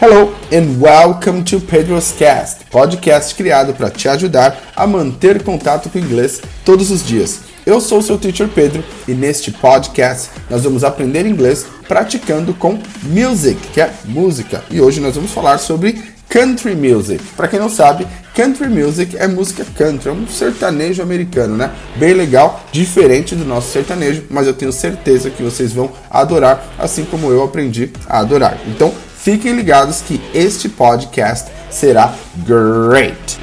Hello 0.00 0.32
and 0.52 0.80
welcome 0.80 1.42
to 1.42 1.58
Pedro's 1.58 2.12
Cast, 2.12 2.66
podcast 2.66 3.34
criado 3.34 3.74
para 3.74 3.90
te 3.90 4.08
ajudar 4.08 4.56
a 4.76 4.86
manter 4.86 5.42
contato 5.42 5.90
com 5.90 5.98
o 5.98 6.00
inglês 6.00 6.40
todos 6.64 6.92
os 6.92 7.04
dias. 7.04 7.40
Eu 7.66 7.80
sou 7.80 8.00
seu 8.00 8.16
teacher 8.16 8.46
Pedro 8.46 8.84
e 9.08 9.12
neste 9.12 9.50
podcast 9.50 10.30
nós 10.48 10.62
vamos 10.62 10.84
aprender 10.84 11.26
inglês 11.26 11.66
praticando 11.88 12.54
com 12.54 12.78
music, 13.02 13.60
que 13.72 13.80
é 13.80 13.92
música. 14.04 14.62
E 14.70 14.80
hoje 14.80 15.00
nós 15.00 15.16
vamos 15.16 15.32
falar 15.32 15.58
sobre 15.58 16.13
country 16.34 16.74
music. 16.74 17.22
Para 17.36 17.46
quem 17.46 17.60
não 17.60 17.68
sabe, 17.68 18.06
country 18.34 18.68
music 18.68 19.16
é 19.16 19.28
música 19.28 19.64
country, 19.76 20.08
é 20.08 20.12
um 20.12 20.26
sertanejo 20.26 21.00
americano, 21.00 21.56
né? 21.56 21.70
Bem 21.94 22.12
legal, 22.12 22.60
diferente 22.72 23.36
do 23.36 23.44
nosso 23.44 23.70
sertanejo, 23.70 24.24
mas 24.28 24.48
eu 24.48 24.52
tenho 24.52 24.72
certeza 24.72 25.30
que 25.30 25.44
vocês 25.44 25.72
vão 25.72 25.92
adorar, 26.10 26.74
assim 26.76 27.04
como 27.04 27.30
eu 27.30 27.44
aprendi 27.44 27.92
a 28.08 28.18
adorar. 28.18 28.58
Então, 28.66 28.92
Fiquem 29.24 29.56
ligados 29.56 30.02
que 30.02 30.20
este 30.34 30.68
podcast 30.68 31.50
será 31.70 32.14
great. 32.46 33.38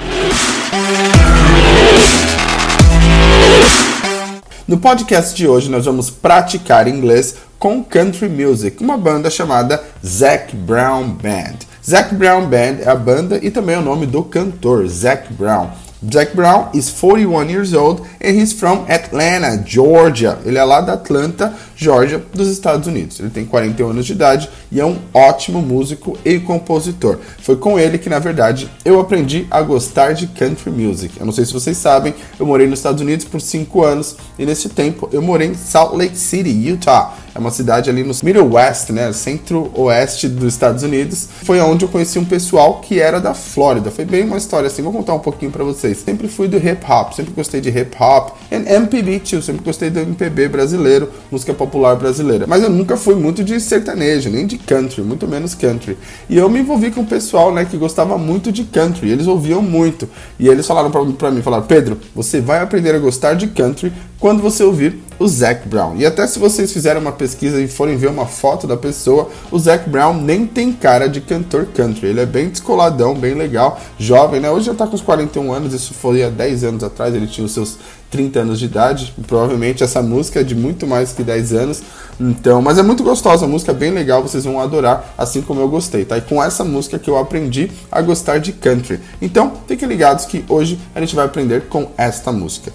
No 4.67 4.77
podcast 4.77 5.35
de 5.35 5.47
hoje 5.47 5.71
nós 5.71 5.85
vamos 5.85 6.11
praticar 6.11 6.87
inglês 6.87 7.35
com 7.57 7.83
country 7.83 8.29
music, 8.29 8.83
uma 8.83 8.95
banda 8.95 9.31
chamada 9.31 9.83
Zac 10.05 10.55
Brown 10.55 11.09
Band. 11.09 11.70
Zac 11.83 12.13
Brown 12.13 12.45
Band 12.45 12.77
é 12.83 12.89
a 12.89 12.95
banda 12.95 13.39
e 13.41 13.49
também 13.49 13.75
é 13.75 13.79
o 13.79 13.81
nome 13.81 14.05
do 14.05 14.21
cantor, 14.23 14.87
Zac 14.87 15.33
Brown. 15.33 15.71
Zac 16.11 16.35
Brown 16.35 16.69
is 16.73 16.89
41 16.89 17.49
years 17.49 17.73
old 17.73 18.01
and 18.23 18.31
he's 18.31 18.53
from 18.53 18.85
Atlanta, 18.87 19.63
Georgia. 19.65 20.37
Ele 20.45 20.57
é 20.57 20.63
lá 20.63 20.81
da 20.81 20.93
Atlanta, 20.93 21.53
Georgia, 21.75 22.23
dos 22.33 22.47
Estados 22.49 22.87
Unidos. 22.87 23.19
Ele 23.19 23.29
tem 23.29 23.45
41 23.45 23.89
anos 23.89 24.05
de 24.05 24.13
idade 24.13 24.49
e 24.71 24.79
é 24.79 24.85
um 24.85 24.97
ótimo 25.13 25.61
músico 25.61 26.17
e 26.23 26.39
compositor. 26.39 27.17
Foi 27.41 27.55
com 27.55 27.79
ele 27.79 27.97
que, 27.97 28.09
na 28.09 28.17
verdade, 28.17 28.69
eu 28.85 28.99
aprendi 28.99 29.47
a 29.49 29.61
gostar 29.61 30.13
de 30.13 30.25
country 30.27 30.71
music. 30.71 31.19
Eu 31.19 31.25
não 31.25 31.33
sei 31.33 31.45
se 31.45 31.53
vocês 31.53 31.77
sabem, 31.77 32.15
eu 32.39 32.45
morei 32.45 32.67
nos 32.67 32.79
Estados 32.79 33.01
Unidos 33.01 33.25
por 33.25 33.39
5 33.41 33.83
anos 33.83 34.17
e 34.37 34.45
nesse 34.45 34.69
tempo 34.69 35.09
eu 35.11 35.21
morei 35.21 35.49
em 35.49 35.55
Salt 35.55 35.95
Lake 35.95 36.17
City, 36.17 36.49
Utah. 36.49 37.13
É 37.33 37.39
uma 37.39 37.51
cidade 37.51 37.89
ali 37.89 38.03
no 38.03 38.13
Middle 38.23 38.53
West, 38.53 38.89
né, 38.89 39.11
centro-oeste 39.13 40.27
dos 40.27 40.53
Estados 40.53 40.83
Unidos. 40.83 41.29
Foi 41.43 41.59
onde 41.61 41.85
eu 41.85 41.89
conheci 41.89 42.19
um 42.19 42.25
pessoal 42.25 42.81
que 42.81 42.99
era 42.99 43.19
da 43.19 43.33
Flórida. 43.33 43.89
Foi 43.89 44.03
bem 44.03 44.23
uma 44.25 44.37
história 44.37 44.67
assim, 44.67 44.81
vou 44.81 44.91
contar 44.91 45.13
um 45.13 45.19
pouquinho 45.19 45.51
para 45.51 45.63
vocês. 45.63 45.97
Sempre 45.97 46.27
fui 46.27 46.47
do 46.47 46.57
hip 46.57 46.85
hop, 46.87 47.13
sempre 47.13 47.31
gostei 47.33 47.61
de 47.61 47.69
hip 47.69 47.95
hop 47.99 48.35
and 48.51 48.69
MPB 48.69 49.19
too, 49.19 49.41
sempre 49.41 49.63
gostei 49.63 49.89
do 49.89 49.99
MPB 49.99 50.49
brasileiro, 50.49 51.09
música 51.31 51.53
popular 51.53 51.95
brasileira. 51.95 52.45
Mas 52.45 52.63
eu 52.63 52.69
nunca 52.69 52.97
fui 52.97 53.15
muito 53.15 53.43
de 53.43 53.59
sertanejo, 53.59 54.29
nem 54.29 54.45
de 54.45 54.57
country, 54.57 55.01
muito 55.01 55.27
menos 55.27 55.55
country. 55.55 55.97
E 56.29 56.37
eu 56.37 56.49
me 56.49 56.59
envolvi 56.59 56.91
com 56.91 57.01
o 57.01 57.05
pessoal, 57.05 57.53
né, 57.53 57.63
que 57.63 57.77
gostava 57.77 58.17
muito 58.17 58.51
de 58.51 58.65
country. 58.65 59.09
Eles 59.09 59.27
ouviam 59.27 59.61
muito. 59.61 60.09
E 60.37 60.47
eles 60.47 60.67
falaram 60.67 60.91
para 60.91 61.31
mim, 61.31 61.41
falaram: 61.41 61.65
"Pedro, 61.65 61.97
você 62.13 62.41
vai 62.41 62.59
aprender 62.59 62.93
a 62.93 62.99
gostar 62.99 63.35
de 63.35 63.47
country 63.47 63.93
quando 64.21 64.39
você 64.39 64.63
ouvir 64.63 64.99
o 65.17 65.27
Zac 65.27 65.67
Brown. 65.67 65.97
E 65.97 66.05
até 66.05 66.25
se 66.27 66.37
vocês 66.37 66.71
fizerem 66.71 67.01
uma 67.01 67.11
pesquisa 67.11 67.59
e 67.59 67.67
forem 67.67 67.97
ver 67.97 68.07
uma 68.07 68.27
foto 68.27 68.67
da 68.67 68.77
pessoa, 68.77 69.29
o 69.51 69.57
Zac 69.57 69.89
Brown 69.89 70.13
nem 70.13 70.45
tem 70.45 70.71
cara 70.71 71.09
de 71.09 71.19
cantor 71.19 71.65
country. 71.73 72.07
Ele 72.07 72.21
é 72.21 72.25
bem 72.25 72.47
descoladão, 72.47 73.15
bem 73.15 73.33
legal, 73.33 73.81
jovem, 73.97 74.39
né? 74.39 74.49
Hoje 74.51 74.67
já 74.67 74.75
tá 74.75 74.85
com 74.85 74.95
os 74.95 75.01
41 75.01 75.51
anos, 75.51 75.73
isso 75.73 75.95
foi 75.95 76.23
há 76.23 76.29
10 76.29 76.63
anos 76.63 76.83
atrás, 76.83 77.15
ele 77.15 77.25
tinha 77.25 77.45
os 77.45 77.51
seus 77.51 77.77
30 78.11 78.41
anos 78.41 78.59
de 78.59 78.65
idade. 78.65 79.11
Provavelmente 79.25 79.83
essa 79.83 80.03
música 80.03 80.41
é 80.41 80.43
de 80.43 80.53
muito 80.53 80.85
mais 80.85 81.11
que 81.13 81.23
10 81.23 81.53
anos. 81.53 81.81
Então, 82.19 82.61
mas 82.61 82.77
é 82.77 82.83
muito 82.83 83.03
gostosa, 83.03 83.45
a 83.45 83.47
música 83.47 83.71
é 83.71 83.75
bem 83.75 83.91
legal, 83.91 84.21
vocês 84.21 84.43
vão 84.43 84.59
adorar, 84.59 85.13
assim 85.17 85.41
como 85.41 85.61
eu 85.61 85.67
gostei, 85.67 86.05
tá? 86.05 86.17
E 86.17 86.21
com 86.21 86.43
essa 86.43 86.63
música 86.63 86.99
que 86.99 87.09
eu 87.09 87.17
aprendi 87.17 87.71
a 87.91 88.01
gostar 88.01 88.39
de 88.39 88.51
country. 88.51 88.99
Então, 89.21 89.53
fiquem 89.67 89.87
ligados 89.87 90.25
que 90.25 90.45
hoje 90.47 90.79
a 90.93 90.99
gente 90.99 91.15
vai 91.15 91.25
aprender 91.25 91.67
com 91.67 91.89
esta 91.97 92.31
música. 92.31 92.71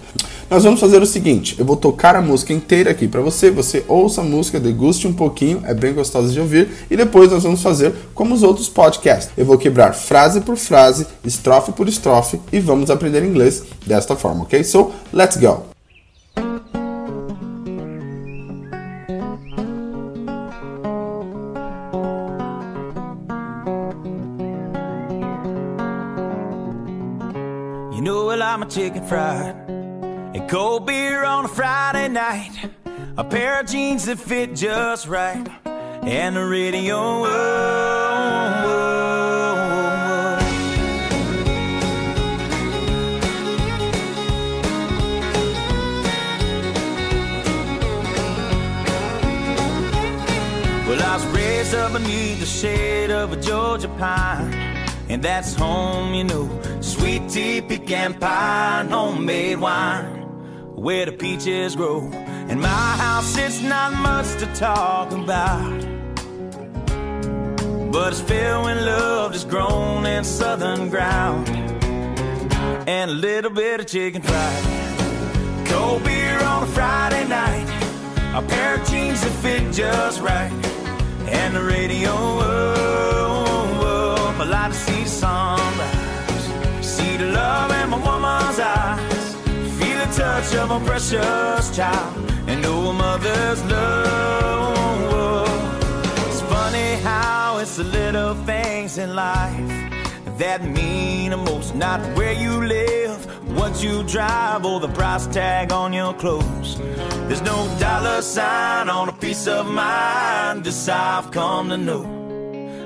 Nós 0.49 0.63
vamos 0.63 0.79
fazer 0.79 1.01
o 1.01 1.05
seguinte, 1.05 1.55
eu 1.59 1.65
vou 1.65 1.75
tocar 1.75 2.15
a 2.15 2.21
música 2.21 2.53
inteira 2.53 2.91
aqui 2.91 3.05
para 3.05 3.19
você, 3.19 3.51
você 3.51 3.83
ouça 3.85 4.21
a 4.21 4.23
música, 4.23 4.59
deguste 4.59 5.05
um 5.05 5.11
pouquinho, 5.13 5.61
é 5.65 5.73
bem 5.73 5.93
gostosa 5.93 6.31
de 6.31 6.39
ouvir, 6.39 6.69
e 6.89 6.95
depois 6.95 7.29
nós 7.29 7.43
vamos 7.43 7.61
fazer 7.61 7.93
como 8.13 8.33
os 8.33 8.43
outros 8.43 8.69
podcasts. 8.69 9.29
Eu 9.37 9.45
vou 9.45 9.57
quebrar 9.57 9.93
frase 9.93 10.39
por 10.39 10.55
frase, 10.55 11.05
estrofe 11.25 11.73
por 11.73 11.89
estrofe 11.89 12.39
e 12.51 12.61
vamos 12.61 12.89
aprender 12.89 13.25
inglês 13.25 13.63
desta 13.85 14.15
forma, 14.15 14.43
ok? 14.43 14.63
So, 14.63 14.91
let's 15.11 15.35
go! 15.35 15.76
Like 28.59 28.69
my 28.69 28.73
chicken 28.73 29.05
fried 29.05 29.55
and 29.69 30.49
cold 30.49 30.85
beer 30.85 31.23
on 31.23 31.45
a 31.45 31.47
Friday 31.47 32.07
night, 32.07 32.51
a 33.17 33.23
pair 33.23 33.59
of 33.59 33.67
jeans 33.67 34.05
that 34.05 34.17
fit 34.17 34.55
just 34.55 35.07
right, 35.07 35.47
and 35.65 36.35
the 36.35 36.45
radio. 36.45 36.95
Oh, 36.95 37.25
oh, 37.25 37.35
oh, 38.65 38.65
oh. 38.65 38.87
Well, 50.87 51.03
I 51.03 51.15
was 51.15 51.25
raised 51.27 51.75
up 51.75 51.93
beneath 51.93 52.39
the 52.39 52.45
shade 52.45 53.11
of 53.11 53.33
a 53.33 53.35
Georgia 53.41 53.89
pine, 53.89 54.53
and 55.09 55.21
that's 55.21 55.53
home, 55.53 56.13
you 56.15 56.23
know. 56.23 56.66
Sweet 56.97 57.29
tea, 57.29 57.61
pecan 57.61 58.15
pie, 58.15 58.85
homemade 58.89 59.59
wine, 59.59 60.21
where 60.75 61.05
the 61.05 61.11
peaches 61.11 61.75
grow. 61.75 61.99
In 62.49 62.59
my 62.59 62.67
house, 62.67 63.37
it's 63.37 63.61
not 63.61 63.93
much 63.93 64.35
to 64.39 64.45
talk 64.55 65.11
about, 65.11 65.79
but 67.91 68.13
it's 68.13 68.21
filled 68.21 68.65
when 68.65 68.83
love 68.85 69.35
is 69.35 69.45
grown 69.45 70.05
in 70.05 70.23
southern 70.23 70.89
ground, 70.89 71.47
and 72.87 73.11
a 73.11 73.13
little 73.13 73.51
bit 73.51 73.79
of 73.79 73.85
chicken 73.85 74.21
fried. 74.21 75.67
Cold 75.67 76.03
beer 76.03 76.39
on 76.43 76.63
a 76.63 76.67
Friday 76.67 77.27
night, 77.27 77.67
a 78.33 78.41
pair 78.41 78.81
of 78.81 78.87
jeans 78.89 79.21
that 79.21 79.33
fit 79.43 79.71
just 79.71 80.19
right, 80.21 80.51
and 81.29 81.55
the 81.55 81.61
radio. 81.61 82.09
Oh, 82.09 82.41
oh, 82.41 83.81
oh, 83.81 84.15
oh 84.17 84.41
I 84.41 84.45
like 84.45 84.71
to 84.71 84.77
see 84.77 85.03
the 85.03 85.09
touch 90.47 90.57
of 90.57 90.71
a 90.71 90.85
precious 90.85 91.75
child, 91.75 92.31
and 92.47 92.63
a 92.65 92.93
mother's 92.93 93.63
love. 93.65 95.47
It's 96.27 96.41
funny 96.41 96.95
how 97.03 97.57
it's 97.59 97.77
the 97.77 97.83
little 97.83 98.35
things 98.45 98.97
in 98.97 99.15
life 99.15 99.57
that 100.37 100.63
mean 100.63 101.31
the 101.31 101.37
most. 101.37 101.75
Not 101.75 101.99
where 102.17 102.33
you 102.33 102.65
live, 102.65 103.25
what 103.57 103.83
you 103.83 104.03
drive, 104.03 104.65
or 104.65 104.79
the 104.79 104.89
price 104.89 105.27
tag 105.27 105.71
on 105.71 105.93
your 105.93 106.13
clothes. 106.13 106.77
There's 107.27 107.41
no 107.41 107.77
dollar 107.79 108.21
sign 108.21 108.89
on 108.89 109.09
a 109.09 109.13
piece 109.13 109.47
of 109.47 109.65
mind. 109.67 110.63
This 110.63 110.87
I've 110.87 111.31
come 111.31 111.69
to 111.69 111.77
know. 111.77 112.13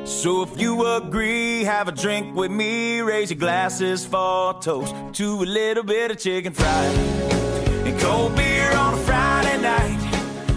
So 0.05 0.43
if 0.43 0.59
you 0.59 0.85
agree, 0.85 1.63
have 1.63 1.87
a 1.87 1.91
drink 1.91 2.35
with 2.35 2.51
me. 2.51 3.01
Raise 3.01 3.29
your 3.29 3.39
glasses 3.39 4.05
for 4.05 4.51
a 4.51 4.59
toast 4.59 4.95
to 5.13 5.43
a 5.43 5.45
little 5.45 5.83
bit 5.83 6.11
of 6.11 6.17
chicken 6.17 6.53
fried 6.53 7.40
cold 8.01 8.35
beer 8.35 8.71
on 8.83 8.95
a 8.95 8.97
Friday 8.97 9.61
night. 9.61 10.01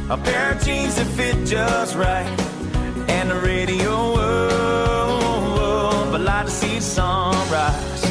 A 0.09 0.17
pair 0.17 0.53
of 0.53 0.65
jeans 0.65 0.97
that 0.97 1.07
fit 1.17 1.37
just 1.47 1.95
right, 1.95 2.29
and 3.09 3.31
the 3.31 3.39
radio. 3.53 4.15
But 6.11 6.23
like 6.23 6.47
to 6.47 6.51
see 6.51 6.77
the 6.77 6.81
sunrise, 6.81 8.03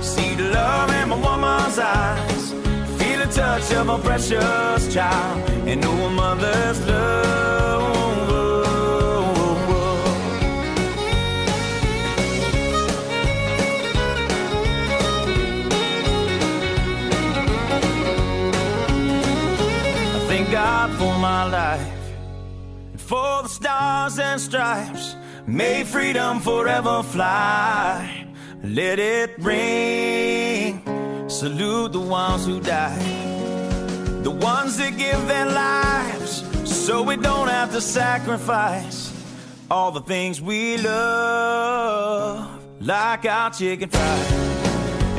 see 0.00 0.34
the 0.34 0.50
love 0.58 0.90
in 1.00 1.08
my 1.10 1.16
woman's 1.16 1.78
eyes, 1.78 2.52
feel 2.98 3.18
the 3.22 3.28
touch 3.40 3.72
of 3.72 3.88
a 3.88 3.98
precious 3.98 4.94
child, 4.94 5.50
and 5.68 5.80
know 5.82 6.06
a 6.06 6.10
mother's 6.10 6.80
love. 6.86 8.07
Stars 24.08 24.18
and 24.18 24.40
stripes. 24.40 25.16
May 25.46 25.84
freedom 25.84 26.40
forever 26.40 27.02
fly. 27.02 28.26
Let 28.62 28.98
it 28.98 29.38
ring 29.38 30.82
salute 31.28 31.92
the 31.92 32.00
ones 32.00 32.46
who 32.46 32.60
died, 32.60 34.24
the 34.24 34.30
ones 34.30 34.78
that 34.78 34.96
give 34.96 35.28
their 35.28 35.46
lives 35.46 36.42
so 36.64 37.02
we 37.02 37.16
don't 37.16 37.48
have 37.48 37.70
to 37.72 37.80
sacrifice 37.80 39.12
all 39.70 39.92
the 39.92 40.00
things 40.00 40.40
we 40.40 40.78
love, 40.78 42.62
like 42.80 43.26
our 43.26 43.50
chicken 43.50 43.90
fried 43.90 44.32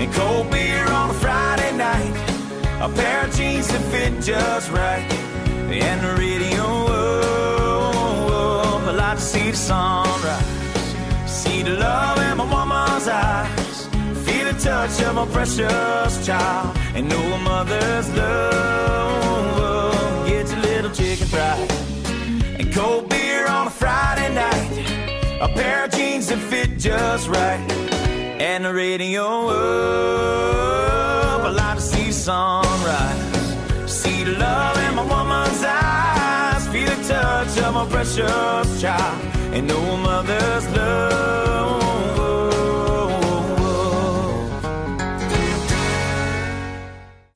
and 0.01 0.11
cold 0.13 0.49
beer 0.51 0.85
on 0.87 1.11
a 1.11 1.13
Friday 1.13 1.77
night, 1.77 2.15
a 2.81 2.89
pair 2.89 3.25
of 3.25 3.35
jeans 3.35 3.67
that 3.67 3.83
fit 3.91 4.21
just 4.21 4.71
right, 4.71 5.05
and 5.71 6.01
the 6.01 6.21
radio 6.21 6.78
To 9.09 9.17
see 9.19 9.49
the 9.51 9.57
sunrise, 9.57 10.45
see 11.25 11.63
the 11.63 11.71
love 11.71 12.19
in 12.19 12.37
my 12.37 12.45
woman's 12.45 13.07
eyes, 13.07 13.87
feel 14.23 14.45
the 14.45 14.53
touch 14.53 15.01
of 15.01 15.15
my 15.15 15.25
precious 15.25 16.25
child, 16.25 16.77
and 16.93 17.09
know 17.09 17.33
a 17.33 17.39
mother's 17.39 18.07
love 18.15 20.27
gets 20.27 20.53
a 20.53 20.57
little 20.57 20.91
chicken 20.91 21.25
fried. 21.27 21.71
And 22.59 22.71
cold 22.71 23.09
beer 23.09 23.47
on 23.47 23.65
a 23.67 23.71
Friday 23.71 24.29
night, 24.33 24.71
a 25.41 25.49
pair 25.49 25.85
of 25.85 25.91
jeans 25.91 26.27
that 26.27 26.37
fit 26.37 26.77
just 26.77 27.27
right, 27.27 27.59
and 28.39 28.63
the 28.63 28.71
radio 28.73 29.49
up. 29.49 31.41
I 31.45 31.49
like 31.49 31.77
to 31.77 31.81
see 31.81 32.05
the 32.05 32.13
sunrise, 32.13 33.91
see 33.91 34.23
the 34.23 34.37
love 34.37 34.77
in 34.87 34.93
my 34.95 35.03
woman's 35.03 35.63
eyes, 35.63 36.28
touch 37.07 37.57
of 37.59 37.73
my 37.73 37.85
precious 37.89 38.81
child, 38.81 39.19
and 39.53 39.69
a 39.69 39.73
mother's 39.73 40.65
love. 40.75 41.29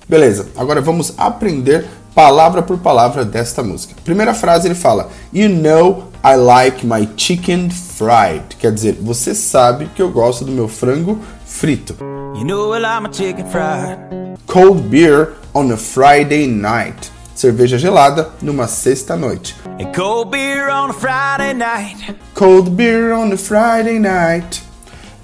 Beleza, 0.08 0.48
agora 0.56 0.80
vamos 0.80 1.14
aprender 1.18 1.88
palavra 2.14 2.62
por 2.62 2.78
palavra 2.78 3.26
desta 3.26 3.64
música. 3.64 3.96
Primeira 4.04 4.34
frase 4.34 4.68
ele 4.68 4.76
fala: 4.76 5.10
You 5.34 5.50
know 5.50 6.10
I 6.24 6.36
like 6.36 6.86
my 6.86 7.08
chicken 7.18 7.72
fried. 7.72 8.56
Quer 8.60 8.72
dizer, 8.72 8.98
você 9.02 9.34
sabe 9.34 9.90
que 9.96 10.02
eu 10.02 10.12
gosto 10.12 10.46
do 10.46 10.52
meu 10.52 10.68
frango 10.68 11.20
frito. 11.46 11.96
You 12.36 12.46
know 12.46 12.76
I 12.76 12.80
like 12.80 13.02
my 13.02 13.10
chicken 13.12 13.50
fried. 13.50 13.98
Cold 14.46 14.84
beer 14.90 15.34
on 15.54 15.72
a 15.72 15.78
Friday 15.78 16.48
night. 16.48 17.12
Cerveja 17.36 17.78
gelada 17.78 18.30
numa 18.42 18.68
sexta-noite. 18.68 19.56
Cold 19.96 20.30
beer 20.32 20.70
on 20.70 20.92
a 20.92 20.94
Friday 20.94 21.54
night. 21.54 22.16
Cold 22.36 22.70
beer 22.72 23.14
on 23.14 23.34
a 23.34 23.38
Friday 23.38 24.00
night. 24.00 24.62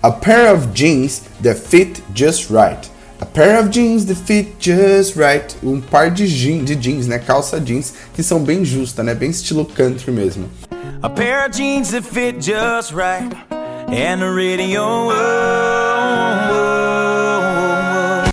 A 0.01 0.11
pair 0.11 0.53
of 0.53 0.73
jeans 0.73 1.21
that 1.41 1.59
fit 1.59 2.01
just 2.13 2.49
right. 2.49 2.89
A 3.21 3.25
pair 3.25 3.59
of 3.59 3.69
jeans 3.69 4.05
that 4.05 4.15
fit 4.15 4.55
just 4.59 5.15
right. 5.17 5.55
Um 5.61 5.81
par 5.81 6.09
de, 6.09 6.25
jeans, 6.25 6.65
de 6.65 6.75
jeans, 6.75 7.05
né? 7.05 7.19
Calça 7.19 7.59
jeans, 7.59 7.93
que 8.13 8.23
são 8.23 8.39
bem 8.39 8.63
justa, 8.63 9.03
né? 9.03 9.13
Bem 9.13 9.29
estilo 9.29 9.65
country 9.65 10.11
mesmo. 10.11 10.49
A 11.03 11.09
pair 11.09 11.45
of 11.45 11.51
jeans 11.51 11.91
that 11.91 12.03
fit 12.03 12.41
just 12.41 12.93
right. 12.93 13.35
And 13.91 14.19
the 14.19 14.29
radio 14.31 15.09
up. 15.09 15.19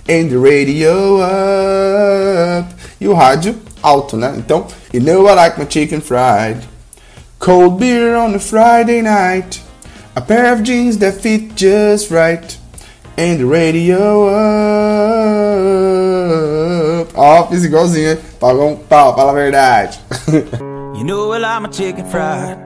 And 0.09 0.29
the 0.29 0.37
radio 0.37 1.19
up. 1.21 2.73
E 2.99 3.07
o 3.07 3.13
rádio 3.13 3.66
alto, 3.81 4.17
né? 4.17 4.33
Então, 4.37 4.67
you 4.93 4.99
know 5.01 5.27
I 5.27 5.33
like 5.33 5.57
my 5.57 5.65
chicken 5.65 6.01
fried. 6.01 6.65
Cold 7.39 7.79
beer 7.79 8.15
on 8.15 8.33
a 8.35 8.39
Friday 8.39 9.01
night. 9.01 9.61
A 10.15 10.21
pair 10.21 10.51
of 10.53 10.63
jeans 10.63 10.97
that 10.97 11.21
fit 11.21 11.55
just 11.55 12.09
right. 12.09 12.57
And 13.17 13.39
the 13.39 13.45
radio 13.45 14.27
up. 17.01 17.07
Ó, 17.15 17.47
fiz 17.47 17.63
igualzinho, 17.65 18.09
hein? 18.15 18.19
Pagou 18.39 18.69
um 18.69 18.77
pau, 18.77 19.15
fala 19.15 19.31
a 19.31 19.35
verdade. 19.35 19.97
You 20.97 21.03
know 21.03 21.31
I 21.31 21.37
like 21.37 21.61
my 21.61 21.69
chicken 21.69 22.09
fried. 22.09 22.57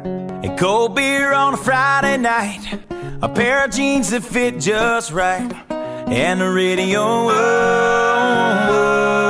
Cold 0.57 0.95
beer 0.95 1.33
on 1.33 1.53
a 1.53 1.57
Friday 1.57 2.15
night. 2.15 2.79
A 3.21 3.27
pair 3.27 3.65
of 3.65 3.71
jeans 3.71 4.11
that 4.11 4.23
fit 4.23 4.57
just 4.57 5.11
right. 5.11 5.51
And 6.07 6.39
the 6.39 6.49
radio 6.49 7.27
up. 7.27 9.20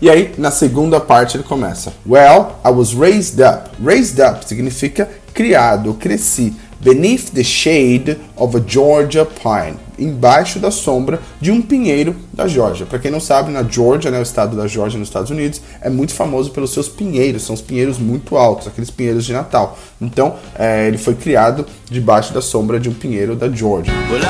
E 0.00 0.08
aí, 0.08 0.32
na 0.38 0.50
segunda 0.50 1.00
parte, 1.00 1.36
ele 1.36 1.44
começa. 1.44 1.92
Well, 2.06 2.58
I 2.64 2.70
was 2.70 2.94
raised 2.94 3.40
up. 3.40 3.70
Raised 3.82 4.20
up 4.20 4.46
significa 4.46 5.08
criado, 5.34 5.94
cresci. 5.94 6.54
Beneath 6.80 7.32
the 7.34 7.42
shade 7.42 8.16
of 8.36 8.56
a 8.56 8.62
Georgia 8.64 9.26
pine. 9.26 9.76
Embaixo 9.98 10.60
da 10.60 10.70
sombra 10.70 11.20
de 11.40 11.50
um 11.50 11.60
pinheiro 11.60 12.14
da 12.32 12.46
Georgia. 12.46 12.86
Para 12.86 13.00
quem 13.00 13.10
não 13.10 13.18
sabe, 13.18 13.50
na 13.50 13.64
Georgia, 13.64 14.12
né, 14.12 14.20
o 14.20 14.22
estado 14.22 14.56
da 14.56 14.68
Georgia 14.68 14.96
nos 14.96 15.08
Estados 15.08 15.32
Unidos, 15.32 15.60
é 15.80 15.90
muito 15.90 16.14
famoso 16.14 16.52
pelos 16.52 16.72
seus 16.72 16.88
pinheiros. 16.88 17.42
São 17.42 17.54
os 17.54 17.60
pinheiros 17.60 17.98
muito 17.98 18.36
altos, 18.36 18.68
aqueles 18.68 18.92
pinheiros 18.92 19.24
de 19.24 19.32
Natal. 19.32 19.76
Então, 20.00 20.36
é, 20.56 20.86
ele 20.86 20.98
foi 20.98 21.16
criado 21.16 21.66
debaixo 21.90 22.32
da 22.32 22.40
sombra 22.40 22.78
de 22.78 22.88
um 22.88 22.94
pinheiro 22.94 23.34
da 23.34 23.50
Georgia. 23.50 23.92
Well, 24.08 24.20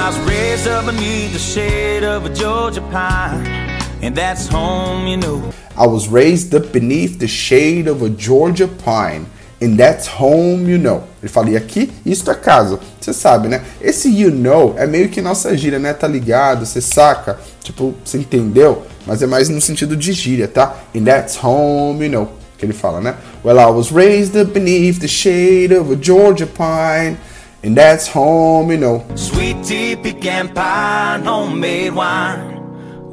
And 4.01 4.15
that's 4.15 4.47
home, 4.47 5.09
you 5.09 5.17
know. 5.17 5.53
I 5.77 5.87
was 5.87 6.09
raised 6.09 6.55
up 6.55 6.73
beneath 6.73 7.19
the 7.19 7.27
shade 7.27 7.89
of 7.89 8.03
a 8.03 8.09
Georgia 8.09 8.69
pine. 8.69 9.27
And 9.61 9.77
that's 9.77 10.07
home, 10.07 10.71
you 10.71 10.79
know. 10.79 11.03
Ele 11.21 11.29
fala, 11.29 11.51
e 11.51 11.57
aqui, 11.57 11.91
isto 12.07 12.31
é 12.31 12.35
casa. 12.35 12.79
Você 13.01 13.13
sabe, 13.13 13.49
né? 13.49 13.63
Esse 13.81 14.09
you 14.09 14.31
know 14.31 14.75
é 14.79 14.87
meio 14.87 15.09
que 15.09 15.21
nossa 15.21 15.57
gíria, 15.57 15.81
né? 15.81 15.93
Tá 15.93 16.07
ligado, 16.07 16.65
você 16.65 16.81
saca. 16.81 17.41
Tipo, 17.61 17.93
você 18.05 18.19
entendeu? 18.19 18.87
Mas 19.05 19.21
é 19.21 19.27
mais 19.27 19.49
no 19.49 19.61
sentido 19.61 19.97
de 19.97 20.13
gíria, 20.13 20.47
tá? 20.47 20.77
And 20.95 21.03
that's 21.03 21.37
home, 21.43 22.05
you 22.05 22.13
know. 22.13 22.29
Que 22.57 22.67
ele 22.67 22.73
fala, 22.73 23.01
né? 23.01 23.17
Well, 23.45 23.59
I 23.59 23.67
was 23.67 23.91
raised 23.91 24.41
up 24.41 24.53
beneath 24.53 25.01
the 25.01 25.09
shade 25.09 25.75
of 25.75 25.93
a 25.93 25.97
Georgia 25.97 26.47
pine. 26.47 27.17
And 27.65 27.75
that's 27.75 28.09
home, 28.15 28.73
you 28.73 28.79
know. 28.79 29.05
Sweet 29.17 29.65
tea, 29.65 29.97
pecan 29.97 30.49
pie, 30.55 31.21
homemade 31.25 31.91
wine. 31.91 32.58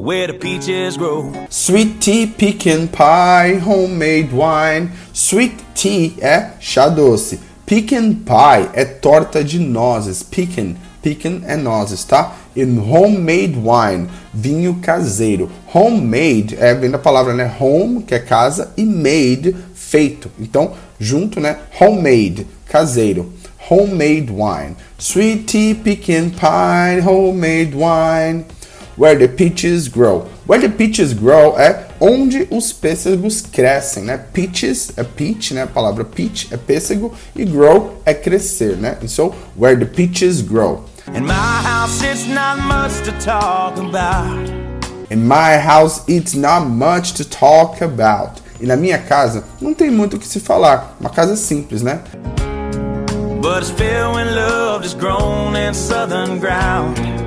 Where 0.06 0.28
the 0.28 0.34
peaches 0.34 0.98
grow. 0.98 1.34
Sweet 1.50 2.00
tea, 2.00 2.28
pecan 2.28 2.88
pie, 2.88 3.56
homemade 3.56 4.32
wine. 4.32 4.92
Sweet 5.12 5.56
tea 5.74 6.14
é 6.22 6.52
chá 6.60 6.90
doce. 6.90 7.40
Pecan 7.66 8.14
pie 8.14 8.70
é 8.76 8.86
torta 8.86 9.44
de 9.44 9.58
nozes. 9.58 10.22
Pecan, 10.22 10.76
pecan 11.02 11.42
é 11.48 11.58
nozes, 11.58 12.04
tá? 12.04 12.36
E 12.56 12.64
homemade 12.64 13.56
wine, 13.58 14.08
vinho 14.32 14.76
caseiro. 14.76 15.50
Homemade 15.74 16.56
é 16.60 16.76
vem 16.76 16.92
da 16.92 17.00
palavra, 17.00 17.34
né? 17.34 17.52
Home, 17.60 18.04
que 18.04 18.14
é 18.14 18.20
casa, 18.20 18.72
e 18.78 18.86
made, 18.86 19.56
feito. 19.74 20.30
Então, 20.40 20.74
junto, 21.00 21.40
né? 21.40 21.58
Homemade, 21.82 22.46
caseiro. 22.68 23.34
Homemade 23.68 24.28
wine. 24.30 24.76
Sweet 25.00 25.46
tea, 25.46 25.74
pecan 25.74 26.30
pie, 26.30 27.02
homemade 27.04 27.74
wine. 27.74 28.46
Where 28.98 29.18
the 29.18 29.28
peaches 29.28 29.90
grow. 29.90 30.28
Where 30.48 30.62
the 30.62 30.70
peaches 30.70 31.12
grow 31.12 31.60
é 31.60 31.88
onde 32.00 32.48
os 32.50 32.72
pêssegos 32.72 33.42
crescem, 33.42 34.04
né? 34.04 34.18
Peaches 34.18 34.94
é 34.96 35.04
peach, 35.04 35.54
né? 35.54 35.64
A 35.64 35.68
palavra 35.68 36.06
peach 36.06 36.48
é 36.50 36.56
pêssego 36.56 37.14
e 37.36 37.44
grow 37.44 38.02
é 38.06 38.14
crescer, 38.14 38.78
né? 38.78 38.98
So, 39.08 39.36
where 39.58 39.78
the 39.78 39.86
peaches 39.86 40.42
grow. 40.42 40.86
In 41.14 41.24
my 41.24 41.34
house, 41.34 42.02
it's 42.04 42.26
not 42.26 42.62
much 42.62 43.04
to 43.04 43.12
talk 43.24 43.78
about. 43.78 44.50
In 45.12 45.28
my 45.28 45.58
house, 45.58 46.02
it's 46.08 46.34
not 46.34 46.66
much 46.66 47.14
to 47.16 47.26
talk 47.26 47.84
about. 47.84 48.42
E 48.62 48.66
na 48.66 48.78
minha 48.78 48.98
casa, 48.98 49.44
não 49.62 49.74
tem 49.74 49.92
muito 49.92 50.16
o 50.16 50.20
que 50.20 50.28
se 50.28 50.40
falar. 50.40 50.96
Uma 51.02 51.10
casa 51.10 51.36
simples, 51.36 51.82
né? 51.82 52.00
But 53.42 53.60
it's 53.60 53.70
filled 53.72 54.16
when 54.16 54.34
love 54.34 54.86
is 54.86 54.94
grown 54.94 55.56
in 55.56 55.74
southern 55.74 56.40
ground. 56.40 57.25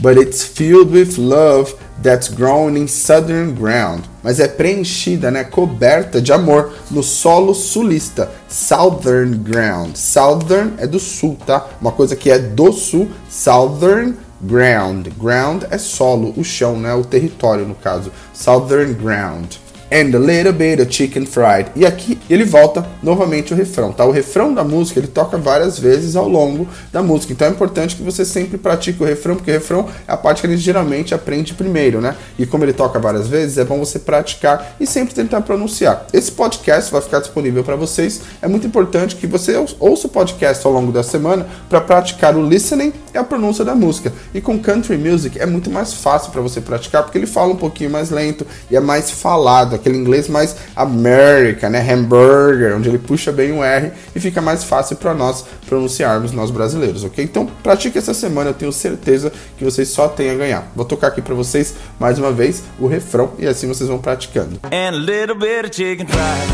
But 0.00 0.16
it's 0.16 0.42
filled 0.42 0.92
with 0.92 1.18
love 1.18 1.74
that's 2.02 2.28
grown 2.28 2.76
in 2.76 2.88
southern 2.88 3.54
ground. 3.54 4.04
Mas 4.22 4.40
é 4.40 4.48
preenchida, 4.48 5.30
né, 5.30 5.44
coberta 5.44 6.20
de 6.22 6.32
amor 6.32 6.72
no 6.90 7.02
solo 7.02 7.54
sulista, 7.54 8.30
southern 8.48 9.36
ground. 9.36 9.96
Southern 9.96 10.72
é 10.78 10.86
do 10.86 10.98
sul, 10.98 11.36
tá? 11.46 11.68
Uma 11.80 11.92
coisa 11.92 12.16
que 12.16 12.30
é 12.30 12.38
do 12.38 12.72
sul, 12.72 13.08
southern 13.28 14.16
ground. 14.40 15.08
Ground 15.18 15.64
é 15.70 15.76
solo, 15.76 16.32
o 16.36 16.42
chão, 16.42 16.78
né, 16.78 16.94
o 16.94 17.04
território 17.04 17.66
no 17.66 17.74
caso. 17.74 18.10
Southern 18.32 18.94
ground. 18.94 19.56
And 19.90 20.14
a 20.14 20.18
little 20.18 20.52
bit 20.52 20.80
of 20.80 20.90
chicken 20.90 21.26
fried. 21.26 21.70
E 21.74 21.84
aqui 21.84 22.18
ele 22.28 22.44
volta 22.44 22.86
novamente 23.02 23.52
o 23.52 23.56
refrão, 23.56 23.92
tá? 23.92 24.04
O 24.04 24.10
refrão 24.10 24.54
da 24.54 24.62
música 24.62 25.00
ele 25.00 25.08
toca 25.08 25.36
várias 25.36 25.78
vezes 25.78 26.16
ao 26.16 26.28
longo 26.28 26.68
da 26.92 27.02
música, 27.02 27.32
então 27.32 27.48
é 27.48 27.50
importante 27.50 27.96
que 27.96 28.02
você 28.02 28.24
sempre 28.24 28.58
pratique 28.58 29.02
o 29.02 29.06
refrão, 29.06 29.36
porque 29.36 29.50
o 29.50 29.54
refrão 29.54 29.88
é 30.06 30.12
a 30.12 30.16
parte 30.16 30.40
que 30.40 30.46
a 30.46 30.50
gente 30.50 30.62
geralmente 30.62 31.14
aprende 31.14 31.54
primeiro, 31.54 32.00
né? 32.00 32.16
E 32.38 32.46
como 32.46 32.64
ele 32.64 32.72
toca 32.72 32.98
várias 32.98 33.28
vezes, 33.28 33.58
é 33.58 33.64
bom 33.64 33.78
você 33.78 33.98
praticar 33.98 34.76
e 34.78 34.86
sempre 34.86 35.14
tentar 35.14 35.40
pronunciar. 35.42 36.06
Esse 36.12 36.32
podcast 36.32 36.90
vai 36.92 37.00
ficar 37.00 37.20
disponível 37.20 37.64
para 37.64 37.76
vocês. 37.76 38.20
É 38.40 38.48
muito 38.48 38.66
importante 38.66 39.16
que 39.16 39.26
você 39.26 39.56
ouça 39.78 40.06
o 40.06 40.10
podcast 40.10 40.64
ao 40.66 40.72
longo 40.72 40.92
da 40.92 41.02
semana 41.02 41.46
para 41.68 41.80
praticar 41.80 42.36
o 42.36 42.46
listening 42.46 42.92
e 43.12 43.18
a 43.18 43.24
pronúncia 43.24 43.64
da 43.64 43.74
música. 43.74 44.12
E 44.34 44.40
com 44.40 44.58
country 44.58 44.96
music 44.96 45.38
é 45.38 45.46
muito 45.46 45.70
mais 45.70 45.92
fácil 45.92 46.30
para 46.30 46.40
você 46.40 46.60
praticar, 46.60 47.02
porque 47.02 47.18
ele 47.18 47.26
fala 47.26 47.52
um 47.52 47.56
pouquinho 47.56 47.90
mais 47.90 48.10
lento 48.10 48.46
e 48.70 48.76
é 48.76 48.80
mais 48.80 49.10
falado, 49.10 49.79
aquele 49.80 49.98
inglês 49.98 50.28
mais 50.28 50.56
American, 50.76 51.70
né? 51.70 51.92
Hamburger, 51.92 52.76
onde 52.76 52.88
ele 52.88 52.98
puxa 52.98 53.32
bem 53.32 53.52
o 53.52 53.64
R 53.64 53.92
e 54.14 54.20
fica 54.20 54.40
mais 54.40 54.64
fácil 54.64 54.96
para 54.96 55.14
nós 55.14 55.44
pronunciarmos, 55.66 56.32
nós 56.32 56.50
brasileiros, 56.50 57.04
ok? 57.04 57.24
Então 57.24 57.46
pratique 57.62 57.98
essa 57.98 58.14
semana, 58.14 58.50
eu 58.50 58.54
tenho 58.54 58.72
certeza 58.72 59.32
que 59.56 59.64
vocês 59.64 59.88
só 59.88 60.08
têm 60.08 60.30
a 60.30 60.34
ganhar. 60.34 60.70
Vou 60.76 60.84
tocar 60.84 61.08
aqui 61.08 61.20
para 61.20 61.34
vocês 61.34 61.74
mais 61.98 62.18
uma 62.18 62.30
vez 62.30 62.62
o 62.78 62.86
refrão 62.86 63.32
e 63.38 63.46
assim 63.46 63.66
vocês 63.66 63.88
vão 63.88 63.98
praticando. 63.98 64.60
and 64.72 64.94
a 64.94 64.98
little 64.98 65.34
bit 65.34 65.64
of 65.64 65.74
chicken 65.74 66.06
fried. 66.06 66.48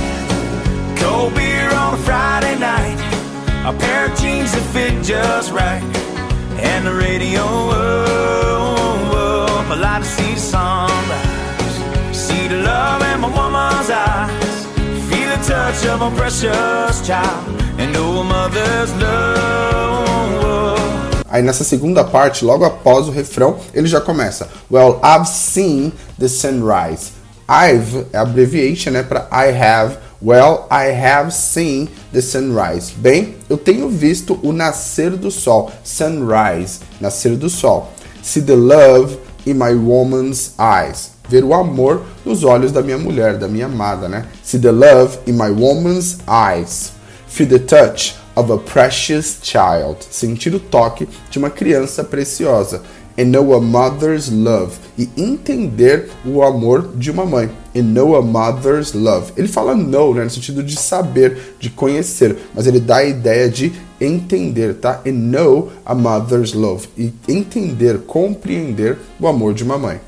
Cold 0.97 1.35
beer 1.35 1.71
on 1.75 1.95
a 1.95 1.97
Friday 1.99 2.57
night, 2.59 2.97
a 3.65 3.73
pair 3.79 4.07
of 4.07 4.15
jeans 4.19 4.53
that 4.53 4.63
fit 4.73 5.03
just 5.03 5.53
right, 5.53 5.83
and 6.59 6.87
the 6.87 6.93
radio 6.95 7.43
up. 7.43 8.07
I 9.71 9.75
like 9.75 10.03
to 10.03 10.09
see 10.09 10.35
the 10.35 10.41
sunrise, 10.41 11.26
see 12.27 12.49
the 12.49 12.57
love 12.57 13.03
in 13.03 13.21
my 13.21 13.29
woman's 13.29 13.89
eyes, 13.91 14.67
feel 15.09 15.29
the 15.31 15.39
touch 15.47 15.87
of 15.87 16.15
precious 16.17 17.07
child, 17.07 17.47
and 17.79 17.93
know 17.93 18.21
a 18.21 18.25
mother's 18.25 18.93
love. 19.01 20.07
Aí 21.29 21.43
nessa 21.43 21.65
segunda 21.65 22.03
parte, 22.03 22.45
logo 22.45 22.65
após 22.65 23.09
o 23.09 23.11
refrão, 23.11 23.59
ele 23.75 23.87
já 23.87 24.01
começa. 24.01 24.49
Well, 24.71 25.01
I've 25.03 25.27
seen 25.27 25.93
the 26.19 26.29
sunrise. 26.29 27.13
I've 27.49 28.07
é 28.13 28.19
abbreviation, 28.19 28.91
né, 28.91 29.03
para 29.03 29.29
I 29.31 29.53
have. 29.53 29.99
Well, 30.21 30.67
I 30.71 30.93
have 30.93 31.33
seen 31.33 31.89
the 32.13 32.23
sunrise. 32.23 32.93
Bem, 32.97 33.37
eu 33.51 33.59
tenho 33.59 33.89
visto 33.89 34.41
o 34.43 34.53
nascer 34.53 35.11
do 35.11 35.31
sol. 35.31 35.71
Sunrise, 35.85 36.81
nascer 37.01 37.37
do 37.37 37.51
sol. 37.51 37.93
See 38.23 38.41
the 38.41 38.57
love 38.57 39.19
in 39.47 39.55
my 39.55 39.75
woman's 39.75 40.55
eyes. 40.59 41.16
Ver 41.29 41.45
o 41.45 41.55
amor 41.55 42.03
nos 42.25 42.45
olhos 42.45 42.73
da 42.73 42.83
minha 42.83 42.99
mulher, 42.99 43.39
da 43.39 43.49
minha 43.49 43.67
amada, 43.67 44.09
né? 44.09 44.27
See 44.43 44.61
the 44.61 44.71
love 44.71 45.19
in 45.27 45.33
my 45.33 45.51
woman's 45.51 46.19
eyes. 46.27 46.93
Feel 47.27 47.49
the 47.49 47.59
touch 47.59 48.17
of 48.35 48.53
a 48.53 48.59
precious 48.59 49.39
child. 49.43 49.99
Sentir 50.11 50.55
o 50.55 50.61
toque 50.61 51.09
de 51.31 51.39
uma 51.39 51.51
criança 51.51 52.05
preciosa. 52.05 52.83
And 53.19 53.27
know 53.27 53.55
a 53.55 53.61
mother's 53.61 54.31
love. 54.31 54.77
E 54.99 55.09
entender 55.17 56.11
o 56.25 56.43
amor 56.43 56.91
de 56.95 57.11
uma 57.11 57.25
mãe. 57.25 57.51
And 57.75 57.83
know 57.83 58.15
a 58.15 58.23
mother's 58.23 58.93
love. 58.93 59.33
Ele 59.37 59.49
fala 59.49 59.75
know, 59.75 60.15
né, 60.15 60.25
no 60.25 60.31
sentido 60.31 60.63
de 60.63 60.77
saber, 60.77 61.57
de 61.59 61.71
conhecer, 61.71 62.37
mas 62.55 62.67
ele 62.67 62.81
dá 62.81 62.97
a 62.99 63.05
ideia 63.05 63.49
de 63.49 63.73
entender, 64.01 64.75
tá? 64.75 65.01
And 65.07 65.31
know 65.31 65.71
a 65.85 65.95
mother's 65.95 66.53
love. 66.53 66.89
E 66.97 67.13
entender, 67.29 67.99
compreender 68.07 68.99
o 69.21 69.27
amor 69.27 69.55
de 69.55 69.65
uma 69.65 69.79
mãe. 69.79 70.01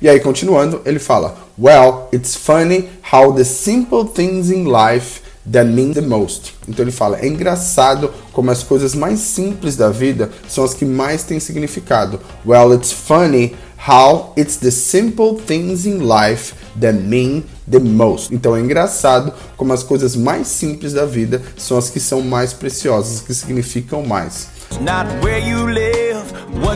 E 0.00 0.08
aí, 0.08 0.20
continuando, 0.20 0.80
ele 0.84 0.98
fala: 0.98 1.36
Well, 1.58 2.08
it's 2.12 2.36
funny 2.36 2.88
how 3.12 3.32
the 3.32 3.44
simple 3.44 4.04
things 4.04 4.50
in 4.50 4.66
life 4.66 5.22
that 5.50 5.68
mean 5.68 5.92
the 5.92 6.00
most. 6.00 6.54
Então 6.68 6.84
ele 6.84 6.92
fala: 6.92 7.18
É 7.18 7.26
engraçado 7.26 8.12
como 8.32 8.50
as 8.50 8.62
coisas 8.62 8.94
mais 8.94 9.20
simples 9.20 9.76
da 9.76 9.90
vida 9.90 10.30
são 10.48 10.64
as 10.64 10.74
que 10.74 10.84
mais 10.84 11.22
têm 11.22 11.40
significado. 11.40 12.20
Well, 12.44 12.74
it's 12.74 12.92
funny 12.92 13.54
how 13.88 14.32
it's 14.36 14.56
the 14.56 14.70
simple 14.70 15.40
things 15.46 15.86
in 15.86 16.00
life 16.00 16.54
that 16.80 16.98
mean 16.98 17.44
the 17.70 17.78
most. 17.78 18.34
Então 18.34 18.56
é 18.56 18.60
engraçado 18.60 19.32
como 19.56 19.72
as 19.72 19.82
coisas 19.82 20.16
mais 20.16 20.48
simples 20.48 20.92
da 20.92 21.06
vida 21.06 21.40
são 21.56 21.78
as 21.78 21.88
que 21.88 22.00
são 22.00 22.20
mais 22.20 22.52
preciosas, 22.52 23.20
que 23.20 23.32
significam 23.32 24.02
mais. 24.02 24.48
Not 24.80 25.08
where 25.24 25.40
you 25.40 25.66
live, 25.66 25.87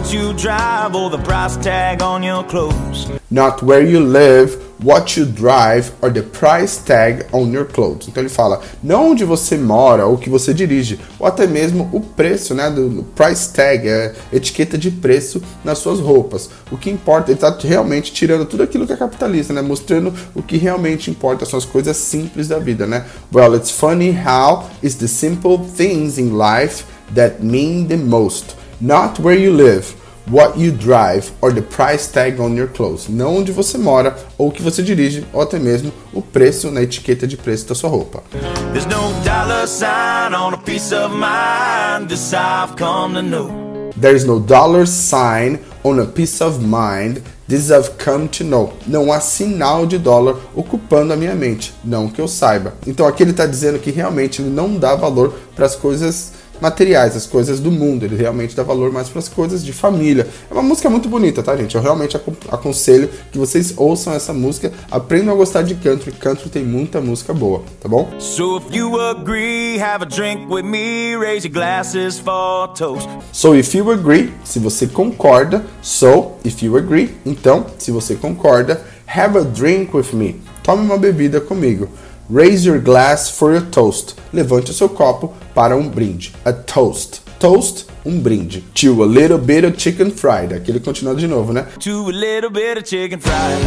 what 0.02 0.12
you 0.12 0.32
drive, 0.34 0.96
or 0.96 1.10
the 1.10 1.18
price 1.18 1.56
tag 1.58 2.02
on 2.02 2.24
your 2.24 2.42
clothes. 2.44 3.08
Not 3.30 3.62
where 3.62 3.86
you 3.86 4.00
live, 4.00 4.56
what 4.82 5.16
you 5.16 5.24
drive, 5.24 5.92
or 6.02 6.10
the 6.10 6.22
price 6.22 6.76
tag 6.76 7.24
on 7.32 7.52
your 7.52 7.64
clothes. 7.64 8.08
Então 8.08 8.20
ele 8.20 8.28
fala, 8.28 8.60
não 8.82 9.12
onde 9.12 9.24
você 9.24 9.56
mora 9.56 10.04
ou 10.04 10.18
que 10.18 10.28
você 10.28 10.52
dirige, 10.52 10.98
ou 11.20 11.26
até 11.26 11.46
mesmo 11.46 11.88
o 11.92 12.00
preço, 12.00 12.52
né, 12.52 12.68
do 12.68 13.04
price 13.14 13.52
tag, 13.52 13.88
é 13.88 14.12
etiqueta 14.32 14.76
de 14.76 14.90
preço 14.90 15.40
nas 15.64 15.78
suas 15.78 16.00
roupas. 16.00 16.50
O 16.72 16.76
que 16.76 16.90
importa, 16.90 17.30
ele 17.30 17.36
está 17.36 17.56
realmente 17.60 18.12
tirando 18.12 18.44
tudo 18.44 18.64
aquilo 18.64 18.86
que 18.88 18.92
é 18.92 18.96
capitalista, 18.96 19.52
né, 19.52 19.62
mostrando 19.62 20.12
o 20.34 20.42
que 20.42 20.56
realmente 20.56 21.12
importa, 21.12 21.46
são 21.46 21.58
as 21.58 21.64
coisas 21.64 21.96
simples 21.96 22.48
da 22.48 22.58
vida, 22.58 22.88
né? 22.88 23.04
Well, 23.32 23.54
it's 23.54 23.70
funny 23.70 24.10
how 24.10 24.64
it's 24.82 24.96
the 24.96 25.06
simple 25.06 25.58
things 25.76 26.18
in 26.18 26.36
life 26.36 26.84
that 27.14 27.36
mean 27.40 27.86
the 27.86 27.96
most. 27.96 28.56
Not 28.82 29.22
where 29.22 29.38
you 29.38 29.52
live, 29.52 29.94
what 30.28 30.58
you 30.58 30.72
drive 30.72 31.30
or 31.40 31.52
the 31.52 31.62
price 31.62 32.10
tag 32.10 32.40
on 32.40 32.56
your 32.56 32.66
clothes. 32.66 33.08
Não 33.08 33.36
onde 33.36 33.52
você 33.52 33.78
mora 33.78 34.16
ou 34.36 34.48
o 34.48 34.50
que 34.50 34.60
você 34.60 34.82
dirige, 34.82 35.24
ou 35.32 35.40
até 35.40 35.56
mesmo 35.56 35.92
o 36.12 36.20
preço 36.20 36.68
na 36.68 36.82
etiqueta 36.82 37.24
de 37.24 37.36
preço 37.36 37.68
da 37.68 37.76
sua 37.76 37.88
roupa. 37.88 38.24
There's 38.72 38.86
no 38.86 39.12
dollar 39.22 39.68
sign 39.68 40.34
on 40.34 40.54
a 40.54 40.58
piece 40.58 40.92
of 40.92 41.14
mind. 41.14 42.08
This 42.08 42.32
I've 42.32 42.74
come 42.76 43.14
to 43.14 43.22
know. 43.22 43.92
There's 43.96 44.24
no 44.24 44.40
dollar 44.40 44.84
sign 44.84 45.60
on 45.84 46.00
a 46.00 46.06
piece 46.06 46.42
of 46.42 46.58
mind. 46.58 47.22
This 47.48 47.70
I've 47.70 47.98
come 48.04 48.26
to 48.30 48.42
know. 48.42 48.72
Não 48.84 49.12
há 49.12 49.20
sinal 49.20 49.86
de 49.86 49.96
dólar 49.96 50.34
ocupando 50.56 51.12
a 51.12 51.16
minha 51.16 51.36
mente, 51.36 51.72
não 51.84 52.08
que 52.08 52.20
eu 52.20 52.26
saiba. 52.26 52.74
Então 52.84 53.06
aqui 53.06 53.22
ele 53.22 53.30
está 53.30 53.46
dizendo 53.46 53.78
que 53.78 53.92
realmente 53.92 54.42
ele 54.42 54.50
não 54.50 54.76
dá 54.76 54.96
valor 54.96 55.32
para 55.54 55.66
as 55.66 55.76
coisas 55.76 56.41
materiais, 56.62 57.16
as 57.16 57.26
coisas 57.26 57.58
do 57.60 57.70
mundo. 57.70 58.04
Ele 58.04 58.16
realmente 58.16 58.54
dá 58.56 58.62
valor 58.62 58.92
mais 58.92 59.08
para 59.08 59.18
as 59.18 59.28
coisas 59.28 59.64
de 59.64 59.72
família. 59.72 60.26
É 60.50 60.54
uma 60.54 60.62
música 60.62 60.88
muito 60.88 61.08
bonita, 61.08 61.42
tá, 61.42 61.56
gente? 61.56 61.74
Eu 61.74 61.82
realmente 61.82 62.16
acon- 62.16 62.32
aconselho 62.50 63.10
que 63.30 63.36
vocês 63.36 63.74
ouçam 63.76 64.14
essa 64.14 64.32
música, 64.32 64.72
aprendam 64.90 65.34
a 65.34 65.36
gostar 65.36 65.62
de 65.62 65.74
country. 65.74 66.12
Country 66.12 66.48
tem 66.48 66.64
muita 66.64 67.00
música 67.00 67.34
boa, 67.34 67.62
tá 67.80 67.88
bom? 67.88 68.08
So 68.20 68.58
if 68.58 68.74
you 68.74 68.98
agree, 69.00 69.78
have 69.80 70.04
a 70.04 70.06
drink 70.06 70.46
with 70.48 70.62
me. 70.62 71.16
Raise 71.16 71.44
your 71.46 71.52
glasses 71.52 72.18
for 72.20 72.68
toast. 72.68 73.08
So 73.32 73.54
if 73.56 73.74
you 73.74 73.90
agree, 73.90 74.32
se 74.44 74.60
você 74.60 74.86
concorda, 74.86 75.64
so 75.82 76.32
if 76.44 76.62
you 76.62 76.76
agree, 76.76 77.10
então, 77.26 77.66
se 77.76 77.90
você 77.90 78.14
concorda, 78.14 78.80
have 79.06 79.36
a 79.36 79.42
drink 79.42 79.94
with 79.96 80.12
me. 80.14 80.40
Tome 80.62 80.84
uma 80.84 80.96
bebida 80.96 81.40
comigo. 81.40 81.88
Raise 82.32 82.64
your 82.64 82.78
glass 82.78 83.28
for 83.28 83.52
your 83.52 83.60
toast. 83.60 84.16
Levante 84.32 84.70
o 84.70 84.72
seu 84.74 84.88
copo 84.88 85.34
para 85.54 85.76
um 85.76 85.86
brinde. 85.86 86.32
A 86.46 86.50
toast. 86.50 87.20
Toast, 87.38 87.84
um 88.06 88.18
brinde. 88.18 88.64
To 88.72 89.02
a 89.02 89.06
little 89.06 89.36
bit 89.36 89.66
of 89.66 89.76
chicken 89.76 90.10
fried. 90.10 90.54
Aqui 90.54 90.70
ele 90.70 90.80
continua 90.80 91.14
de 91.14 91.26
novo, 91.28 91.52
né? 91.52 91.66
To 91.80 92.08
a 92.08 92.10
little 92.10 92.48
bit 92.48 92.78
of 92.78 92.88
chicken 92.88 93.20
fried. 93.20 93.60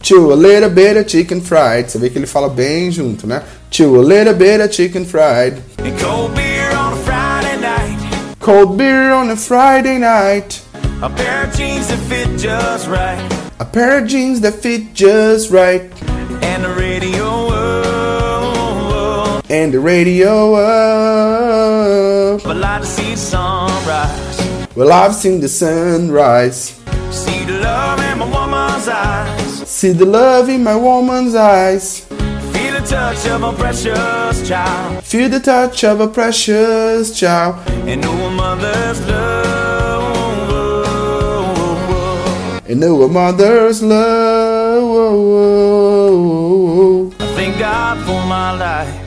To 0.00 0.32
a 0.32 0.36
little 0.36 0.70
bit 0.70 0.96
of 0.96 1.10
chicken 1.10 1.40
fried. 1.40 1.90
Você 1.90 1.98
vê 1.98 2.08
que 2.08 2.20
ele 2.20 2.26
fala 2.28 2.48
bem 2.48 2.88
junto, 2.92 3.26
né? 3.26 3.42
To 3.72 3.98
a 3.98 4.04
little 4.04 4.34
bit 4.34 4.62
of 4.62 4.72
chicken 4.72 5.04
fried. 5.04 5.60
And 5.78 5.98
cold 6.00 6.36
beer 6.36 6.70
on 6.76 6.92
a 6.92 6.96
Friday 6.98 7.56
night. 7.56 8.38
Cold 8.38 8.76
beer 8.76 9.12
on 9.12 9.28
a 9.28 9.36
Friday 9.36 9.98
night. 9.98 10.62
A 11.02 11.10
pair 11.10 11.48
of 11.48 11.56
jeans 11.56 11.88
that 11.88 11.98
fit 12.08 12.28
just 12.38 12.86
right. 12.86 13.18
A 13.58 13.64
pair 13.64 13.98
of 13.98 14.06
jeans 14.06 14.40
that 14.42 14.54
fit 14.54 14.94
just 14.94 15.50
right. 15.50 15.90
And 16.44 16.62
the 16.62 16.72
radio. 16.78 17.51
And 19.52 19.68
the 19.70 19.80
radio 19.80 20.54
up. 20.54 22.42
But 22.42 22.56
like 22.56 22.80
to 22.80 22.86
see 22.86 23.10
the 23.10 23.18
sunrise. 23.18 24.66
Well, 24.74 24.90
I've 24.90 25.14
seen 25.14 25.42
the 25.42 25.48
sunrise. 25.48 26.80
See 27.10 27.44
the 27.44 27.60
love 27.60 28.00
in 28.00 28.16
my 28.18 28.24
woman's 28.24 28.88
eyes. 28.88 29.68
See 29.68 29.92
the 29.92 30.06
love 30.06 30.48
in 30.48 30.64
my 30.64 30.74
woman's 30.74 31.34
eyes. 31.34 32.06
Feel 32.06 32.72
the 32.72 32.80
touch 32.80 33.26
of 33.26 33.42
a 33.42 33.52
precious 33.52 34.48
child. 34.48 35.04
Feel 35.04 35.28
the 35.28 35.40
touch 35.40 35.84
of 35.84 36.00
a 36.00 36.08
precious 36.08 37.12
child. 37.14 37.56
And 37.86 38.00
know 38.00 38.26
a 38.28 38.30
mother's 38.30 39.06
love. 39.06 40.16
And 42.70 42.80
know 42.80 43.02
a 43.02 43.08
mother's 43.08 43.82
love. 43.82 44.92
I 47.20 47.26
thank 47.36 47.58
God 47.58 47.98
for 48.06 48.24
my 48.26 48.52
life. 48.52 49.01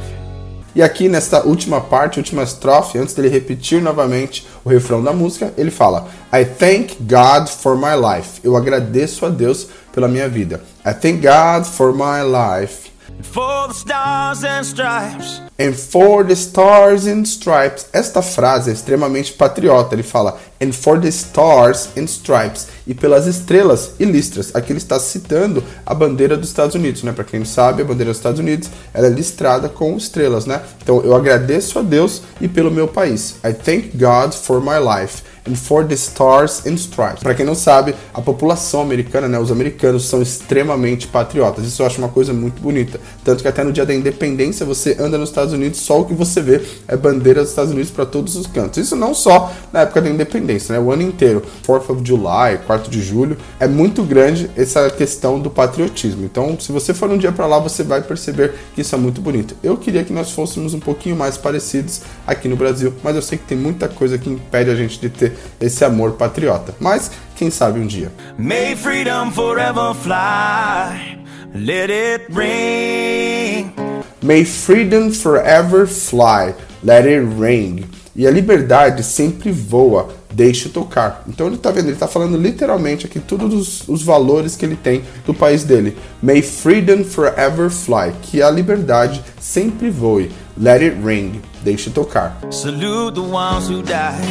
E 0.75 0.83
aqui 0.83 1.07
nesta 1.07 1.45
última 1.45 1.79
parte, 1.79 2.19
última 2.19 2.43
estrofe, 2.43 2.97
antes 2.97 3.15
dele 3.15 3.29
repetir 3.29 3.81
novamente 3.81 4.45
o 4.65 4.69
refrão 4.69 5.01
da 5.01 5.13
música, 5.13 5.53
ele 5.57 5.71
fala: 5.71 6.09
I 6.33 6.43
thank 6.43 6.97
God 6.99 7.47
for 7.47 7.77
my 7.77 7.95
life. 7.95 8.41
Eu 8.43 8.57
agradeço 8.57 9.25
a 9.25 9.29
Deus 9.29 9.69
pela 9.93 10.09
minha 10.09 10.27
vida. 10.27 10.61
I 10.85 10.93
thank 10.93 11.25
God 11.25 11.65
for 11.65 11.93
my 11.93 12.21
life. 12.21 12.91
For 13.21 13.69
the 13.69 13.73
stars 13.73 14.43
and 14.43 14.65
stripes. 14.65 15.44
And 15.57 15.73
for 15.73 16.25
the 16.25 16.33
stars 16.33 17.07
and 17.07 17.21
stripes. 17.23 17.85
Esta 17.93 18.21
frase 18.21 18.69
é 18.69 18.73
extremamente 18.73 19.31
patriota. 19.31 19.95
Ele 19.95 20.03
fala 20.03 20.37
and 20.61 20.73
for 20.73 20.99
the 20.99 21.07
stars 21.07 21.89
and 21.97 22.05
stripes 22.05 22.67
e 22.87 22.93
pelas 22.93 23.25
estrelas 23.25 23.91
e 23.99 24.05
listras. 24.05 24.53
Aqui 24.53 24.71
ele 24.71 24.79
está 24.79 24.99
citando 24.99 25.63
a 25.85 25.93
bandeira 25.93 26.37
dos 26.37 26.49
Estados 26.49 26.75
Unidos, 26.75 27.03
né? 27.03 27.11
Para 27.11 27.23
quem 27.23 27.39
não 27.39 27.45
sabe, 27.45 27.81
a 27.81 27.85
bandeira 27.85 28.11
dos 28.11 28.17
Estados 28.17 28.39
Unidos 28.39 28.69
ela 28.93 29.07
é 29.07 29.09
listrada 29.09 29.69
com 29.69 29.95
estrelas, 29.95 30.45
né? 30.45 30.61
Então 30.83 31.01
eu 31.03 31.15
agradeço 31.15 31.79
a 31.79 31.81
Deus 31.81 32.21
e 32.39 32.47
pelo 32.47 32.71
meu 32.71 32.87
país. 32.87 33.35
I 33.43 33.53
thank 33.53 33.91
God 33.97 34.33
for 34.33 34.61
my 34.61 34.79
life 34.79 35.23
and 35.47 35.55
for 35.55 35.85
the 35.85 35.95
stars 35.95 36.65
and 36.65 36.73
stripes. 36.75 37.21
Para 37.21 37.35
quem 37.35 37.45
não 37.45 37.55
sabe, 37.55 37.95
a 38.13 38.21
população 38.21 38.81
americana, 38.81 39.27
né, 39.27 39.39
os 39.39 39.51
americanos 39.51 40.05
são 40.05 40.21
extremamente 40.21 41.07
patriotas. 41.07 41.65
Isso 41.65 41.81
eu 41.81 41.85
acho 41.85 41.99
uma 41.99 42.09
coisa 42.09 42.33
muito 42.33 42.61
bonita. 42.61 42.99
Tanto 43.23 43.43
que 43.43 43.47
até 43.47 43.63
no 43.63 43.71
dia 43.71 43.85
da 43.85 43.93
independência 43.93 44.65
você 44.65 44.95
anda 44.99 45.17
nos 45.17 45.29
Estados 45.29 45.44
Unidos, 45.53 45.79
só 45.79 46.01
o 46.01 46.05
que 46.05 46.13
você 46.13 46.41
vê 46.41 46.61
é 46.87 46.95
bandeira 46.95 47.41
dos 47.41 47.49
Estados 47.49 47.71
Unidos 47.71 47.91
para 47.91 48.05
todos 48.05 48.35
os 48.35 48.47
cantos. 48.47 48.77
Isso 48.77 48.95
não 48.95 49.13
só 49.13 49.51
na 49.71 49.81
época 49.81 50.01
da 50.01 50.09
independência, 50.09 50.73
né, 50.73 50.79
o 50.79 50.91
ano 50.91 51.01
inteiro. 51.01 51.43
4th 51.65 51.89
of 51.91 52.01
July, 52.05 52.59
4 52.65 52.89
de 52.89 53.01
julho, 53.01 53.37
é 53.59 53.67
muito 53.67 54.03
grande 54.03 54.49
essa 54.55 54.89
questão 54.89 55.39
do 55.39 55.49
patriotismo. 55.49 56.25
Então, 56.25 56.57
se 56.59 56.71
você 56.71 56.93
for 56.93 57.09
um 57.09 57.17
dia 57.17 57.31
para 57.31 57.45
lá, 57.45 57.59
você 57.59 57.83
vai 57.83 58.01
perceber 58.01 58.53
que 58.73 58.81
isso 58.81 58.95
é 58.95 58.97
muito 58.97 59.21
bonito. 59.21 59.55
Eu 59.63 59.77
queria 59.77 60.03
que 60.03 60.13
nós 60.13 60.31
fôssemos 60.31 60.73
um 60.73 60.79
pouquinho 60.79 61.15
mais 61.15 61.37
parecidos 61.37 62.01
aqui 62.25 62.47
no 62.47 62.55
Brasil, 62.55 62.93
mas 63.03 63.15
eu 63.15 63.21
sei 63.21 63.37
que 63.37 63.45
tem 63.45 63.57
muita 63.57 63.87
coisa 63.87 64.17
que 64.17 64.29
impede 64.29 64.69
a 64.69 64.75
gente 64.75 64.99
de 64.99 65.09
ter 65.09 65.33
esse 65.59 65.83
amor 65.83 66.13
patriota. 66.13 66.75
Mas 66.79 67.11
quem 67.35 67.49
sabe 67.51 67.79
um 67.79 67.87
dia. 67.87 68.11
May 68.37 68.75
freedom 68.75 69.31
forever 69.31 69.93
fly. 69.93 71.19
Let 71.53 71.89
it 71.89 72.25
ring. 72.33 73.94
May 74.25 74.43
freedom 74.43 75.11
forever 75.11 75.85
fly. 75.85 76.55
Let 76.83 77.05
it 77.05 77.23
ring. 77.37 77.85
E 78.15 78.25
a 78.25 78.31
liberdade 78.31 79.03
sempre 79.03 79.51
voa, 79.51 80.09
deixe 80.33 80.67
tocar. 80.67 81.23
Então 81.27 81.45
ele 81.45 81.57
está 81.57 81.69
vendo, 81.69 81.85
ele 81.85 81.93
está 81.93 82.07
falando 82.07 82.35
literalmente 82.35 83.05
aqui 83.05 83.19
todos 83.19 83.53
os, 83.53 83.87
os, 83.87 84.01
valores 84.01 84.55
que 84.55 84.65
ele 84.65 84.75
tem 84.75 85.03
do 85.27 85.33
país 85.35 85.63
dele. 85.63 85.95
May 86.23 86.41
freedom 86.41 87.03
forever 87.03 87.69
fly, 87.69 88.13
que 88.23 88.41
a 88.41 88.49
liberdade 88.49 89.21
sempre 89.39 89.91
voe. 89.91 90.31
Let 90.57 90.81
it 90.81 90.97
ring, 91.03 91.39
deixe 91.63 91.91
tocar. 91.91 92.35
Salute 92.49 93.13
the 93.13 93.21
ones 93.21 93.69
who 93.69 93.83
died. 93.83 94.25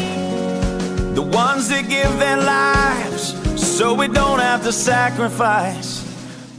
The 1.14 1.22
ones 1.22 1.68
that 1.68 1.88
give 1.88 2.18
their 2.18 2.38
lives 2.38 3.36
so 3.56 3.94
we 3.94 4.08
don't 4.08 4.40
have 4.40 4.64
to 4.64 4.72
sacrifice 4.72 6.02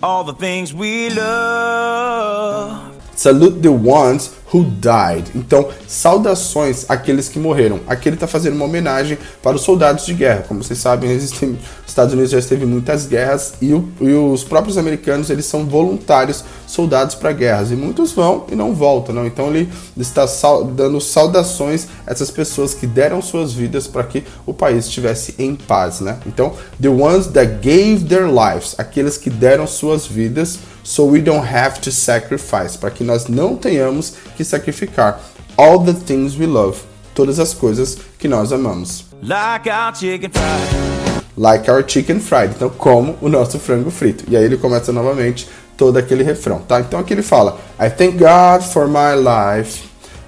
all 0.01 0.24
the 0.24 0.36
things 0.36 0.74
we 0.74 1.10
love. 1.10 2.95
Salute 3.15 3.62
the 3.62 3.72
ones 3.72 4.39
who 4.54 4.64
died. 4.64 5.32
Então, 5.36 5.70
saudações 5.88 6.86
àqueles 6.90 7.28
que 7.28 7.40
morreram. 7.40 7.80
Aqui 7.88 8.10
ele 8.10 8.16
está 8.16 8.28
fazendo 8.28 8.56
uma 8.56 8.66
homenagem 8.66 9.18
para 9.42 9.56
os 9.56 9.62
soldados 9.62 10.06
de 10.06 10.14
guerra. 10.14 10.46
Como 10.48 10.64
vocês 10.64 10.80
sabem, 10.80 11.10
existem, 11.12 11.52
os 11.52 11.88
Estados 11.88 12.14
Unidos 12.14 12.32
já 12.32 12.40
esteve 12.40 12.66
muitas 12.66 13.06
guerras 13.06 13.56
e, 13.62 13.74
o, 13.74 13.88
e 14.00 14.14
os 14.14 14.44
próprios 14.44 14.78
americanos 14.78 15.30
eles 15.30 15.46
são 15.46 15.66
voluntários 15.66 16.44
soldados 16.68 17.16
para 17.16 17.32
guerras 17.32 17.72
e 17.72 17.75
muitos 17.75 18.12
vão 18.12 18.46
e 18.52 18.56
não 18.56 18.74
voltam. 18.74 19.16
Não? 19.16 19.25
Então 19.25 19.48
ele 19.48 19.70
está 19.98 20.28
sal, 20.28 20.64
dando 20.64 21.00
saudações 21.02 21.88
a 22.06 22.12
essas 22.12 22.32
pessoas 22.32 22.74
que 22.74 22.88
deram 22.88 23.22
suas 23.22 23.54
vidas 23.54 23.88
para 23.88 24.04
que 24.04 24.24
o 24.46 24.54
país 24.54 24.86
estivesse 24.86 25.36
em 25.38 25.56
paz. 25.56 26.02
Né? 26.02 26.18
Então, 26.25 26.54
the 26.82 26.90
ones 26.90 27.28
that 27.28 27.60
gave 27.62 28.06
their 28.06 28.28
lives, 28.28 28.75
aqueles 28.78 29.18
que 29.18 29.30
deram 29.30 29.68
suas 29.68 30.06
vidas, 30.06 30.60
so 30.86 31.04
we 31.04 31.20
don't 31.20 31.46
have 31.46 31.82
to 31.82 31.92
sacrifice, 31.92 32.78
para 32.78 32.92
que 32.92 33.04
nós 33.04 33.28
não 33.28 33.56
tenhamos 33.56 34.14
que 34.36 34.44
sacrificar 34.44 35.20
all 35.58 35.80
the 35.80 35.94
things 35.94 36.38
we 36.38 36.46
love, 36.46 36.80
todas 37.13 37.39
as 37.39 37.54
coisas 37.54 37.98
que 38.20 38.27
nós 38.27 38.51
amamos. 38.51 39.06
Like 39.22 39.70
our 39.70 39.94
chicken 39.96 40.30
fried. 40.30 41.25
Like 41.38 41.72
our 41.72 41.84
chicken 41.88 42.20
fried. 42.20 42.56
Então, 42.56 42.70
como 42.70 43.18
o 43.22 43.30
nosso 43.30 43.60
frango 43.60 43.89
frito. 43.89 44.25
E 44.27 44.38
aí 44.38 44.44
ele 44.44 44.58
começa 44.58 44.92
novamente 44.92 45.48
todo 45.78 45.98
aquele 45.98 46.24
refrão, 46.24 46.60
tá? 46.60 46.80
Então 46.80 47.00
aqui 47.00 47.13
ele 47.13 47.24
fala: 47.24 47.60
I 47.80 47.89
thank 47.89 48.17
God 48.17 48.62
for 48.62 48.88
my 48.88 49.15
life 49.15 49.84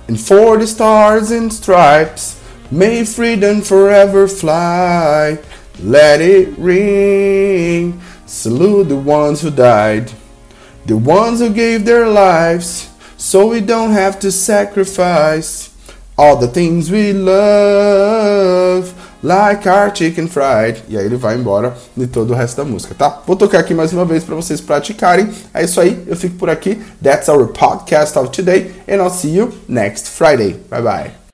and 0.09 0.17
for 0.17 0.57
the 0.57 0.65
stars 0.65 1.31
and 1.31 1.49
stripes. 1.49 2.37
May 2.69 3.05
freedom 3.05 3.61
forever 3.61 4.27
fly. 4.27 5.39
Let 5.81 6.21
it 6.21 6.55
ring. 6.57 7.99
Salute 8.25 8.89
the 8.89 8.95
ones 8.95 9.41
who 9.41 9.49
died, 9.49 10.11
the 10.85 10.95
ones 10.95 11.39
who 11.39 11.49
gave 11.49 11.85
their 11.85 12.07
lives 12.07 12.89
so 13.17 13.49
we 13.49 13.61
don't 13.61 13.91
have 13.91 14.19
to 14.19 14.31
sacrifice 14.31 15.71
all 16.17 16.35
the 16.35 16.47
things 16.47 16.89
we 16.89 17.13
love, 17.13 18.93
like 19.21 19.67
our 19.67 19.91
chicken 19.93 20.27
fried. 20.27 20.81
E 20.89 20.97
aí 20.97 21.05
ele 21.05 21.15
vai 21.15 21.35
embora 21.35 21.75
de 21.95 22.07
todo 22.07 22.31
o 22.31 22.35
resto 22.35 22.57
da 22.57 22.65
música, 22.65 22.95
tá? 22.95 23.21
Vou 23.25 23.35
tocar 23.35 23.59
aqui 23.59 23.73
mais 23.73 23.93
uma 23.93 24.05
vez 24.05 24.23
para 24.23 24.35
vocês 24.35 24.59
praticarem. 24.59 25.29
É 25.53 25.63
isso 25.63 25.79
aí, 25.79 26.03
eu 26.07 26.15
fico 26.15 26.35
por 26.35 26.49
aqui. 26.49 26.81
That's 27.01 27.29
our 27.29 27.47
podcast 27.47 28.17
of 28.17 28.29
today, 28.29 28.71
and 28.87 28.95
I'll 28.95 29.11
see 29.11 29.35
you 29.35 29.53
next 29.67 30.09
Friday. 30.09 30.59
Bye 30.69 30.81
bye. 30.81 31.26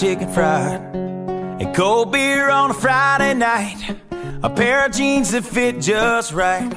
Chicken 0.00 0.32
fried. 0.32 0.80
A 1.60 1.70
cold 1.74 2.10
beer 2.10 2.48
on 2.48 2.70
a 2.70 2.74
Friday 2.74 3.34
night. 3.34 3.98
A 4.42 4.48
pair 4.48 4.86
of 4.86 4.92
jeans 4.92 5.32
that 5.32 5.44
fit 5.44 5.78
just 5.78 6.32
right. 6.32 6.72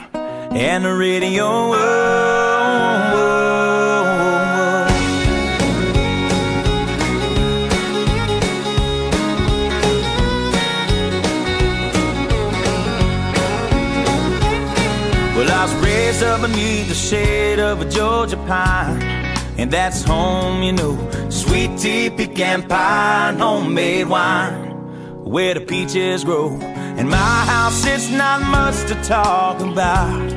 And 0.52 0.84
the 0.84 0.94
radio. 0.94 1.46
Whoa, 1.46 1.72
whoa, 1.72 3.14
whoa. 3.14 3.64
Well, 15.38 15.50
I 15.50 15.64
was 15.64 15.74
raised 15.82 16.24
up 16.24 16.42
beneath 16.42 16.90
the 16.90 16.94
shade 16.94 17.60
of 17.60 17.80
a 17.80 17.90
Georgia 17.90 18.36
pine. 18.36 19.02
And 19.58 19.72
that's 19.72 20.04
home, 20.04 20.62
you 20.62 20.74
know. 20.74 21.23
Sweet 21.54 21.78
tea, 21.78 22.10
pecan 22.10 22.68
pie, 22.68 23.36
homemade 23.38 24.10
wine. 24.10 24.72
Where 25.24 25.54
the 25.54 25.62
peaches 25.62 26.24
grow. 26.24 26.48
In 26.98 27.08
my 27.08 27.46
house, 27.46 27.86
it's 27.86 28.10
not 28.10 28.42
much 28.42 28.78
to 28.88 28.96
talk 29.04 29.60
about. 29.60 30.32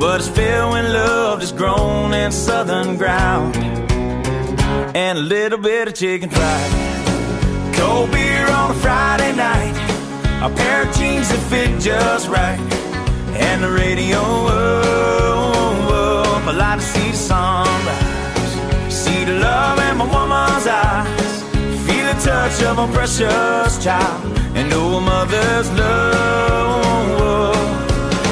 But 0.00 0.20
it's 0.20 0.30
filled 0.30 0.72
with 0.72 0.86
love 0.94 1.40
that's 1.40 1.52
grown 1.52 2.14
in 2.14 2.32
southern 2.32 2.96
ground. 2.96 3.54
And 4.96 5.18
a 5.18 5.20
little 5.20 5.58
bit 5.58 5.88
of 5.88 5.94
chicken 5.94 6.30
fried. 6.30 7.74
Cold 7.74 8.10
beer 8.12 8.48
on 8.48 8.70
a 8.70 8.74
Friday 8.80 9.36
night. 9.36 9.76
A 10.42 10.48
pair 10.56 10.88
of 10.88 10.96
jeans 10.96 11.28
that 11.28 11.50
fit 11.50 11.78
just 11.82 12.30
right. 12.30 12.58
And 13.36 13.62
the 13.62 13.70
radio. 13.70 14.51
Touch 22.24 22.62
of 22.62 22.78
a 22.78 22.86
precious 22.92 23.82
child. 23.82 24.38
And 24.54 24.72
a 24.72 25.00
mother's 25.00 25.70
love. 25.72 27.56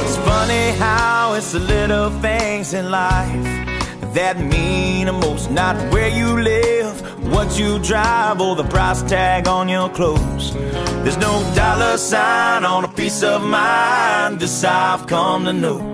It's 0.02 0.16
funny 0.18 0.70
how 0.78 1.34
it's 1.34 1.52
the 1.52 1.60
little 1.60 2.10
things 2.20 2.72
in 2.74 2.90
life 2.90 3.44
that 4.14 4.38
mean 4.38 5.06
the 5.06 5.12
most. 5.12 5.50
Not 5.50 5.76
where 5.92 6.08
you 6.08 6.40
live, 6.40 6.94
what 7.32 7.58
you 7.58 7.78
drive, 7.80 8.40
or 8.40 8.54
the 8.54 8.64
price 8.64 9.02
tag 9.02 9.48
on 9.48 9.68
your 9.68 9.88
clothes. 9.88 10.54
There's 11.02 11.18
no 11.18 11.32
dollar 11.54 11.96
sign 11.96 12.64
on 12.64 12.84
a 12.84 12.88
piece 12.88 13.22
of 13.22 13.42
mind. 13.42 14.40
This 14.40 14.62
I've 14.64 15.06
come 15.06 15.44
to 15.46 15.52
know. 15.52 15.89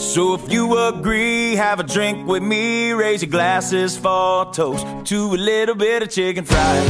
So 0.00 0.34
if 0.34 0.50
you 0.50 0.76
agree, 0.88 1.54
have 1.56 1.78
a 1.78 1.82
drink 1.84 2.26
with 2.26 2.42
me. 2.42 2.92
Raise 2.92 3.22
your 3.22 3.30
glasses 3.30 3.96
for 3.96 4.48
a 4.48 4.52
toast 4.52 4.84
to 5.06 5.34
a 5.34 5.36
little 5.36 5.74
bit 5.76 6.02
of 6.02 6.10
chicken 6.10 6.44
fried 6.44 6.86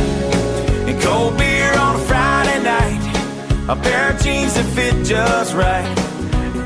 and 0.89 1.03
cold 1.03 1.37
beer 1.37 1.73
on 1.77 1.97
a 1.97 1.99
Friday 2.05 2.63
night. 2.63 3.67
A 3.69 3.77
pair 3.77 4.13
of 4.13 4.23
jeans 4.23 4.55
that 4.55 4.65
fit 4.75 5.05
just 5.05 5.55
right. 5.55 5.85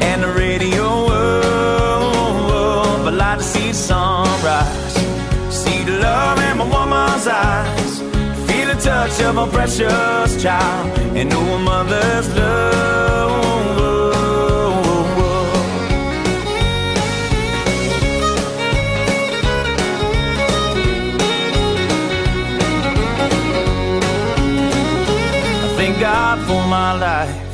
and 0.02 0.22
the 0.22 0.28
radio. 0.28 0.84
Oh, 1.16 3.00
but 3.04 3.14
like 3.14 3.38
to 3.38 3.44
see 3.44 3.68
the 3.68 3.74
sunrise, 3.74 4.94
see 5.50 5.82
the 5.82 5.98
love 5.98 6.38
in 6.38 6.58
my 6.58 6.68
woman's 6.68 7.26
eyes, 7.26 7.98
feel 8.46 8.68
the 8.68 8.80
touch 8.80 9.20
of 9.22 9.38
a 9.38 9.46
precious 9.46 10.42
child, 10.42 10.98
and 11.16 11.30
know 11.30 11.40
a 11.40 11.58
mother's 11.58 12.28
love. 12.36 13.43
For 26.54 26.66
my 26.68 26.92
life 26.92 27.52